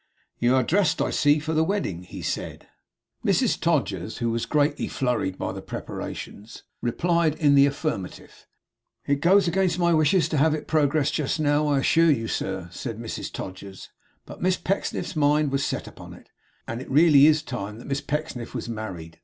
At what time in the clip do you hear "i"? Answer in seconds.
0.99-1.11, 11.67-11.77